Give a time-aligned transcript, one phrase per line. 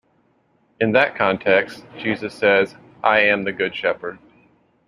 [0.79, 4.17] In that context, Jesus says, I am the good shepherd.